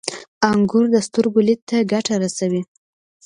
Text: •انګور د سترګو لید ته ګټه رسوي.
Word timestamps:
•انګور 0.49 0.85
د 0.93 0.97
سترګو 1.07 1.39
لید 1.47 1.61
ته 1.69 1.77
ګټه 1.91 2.15
رسوي. 2.23 2.61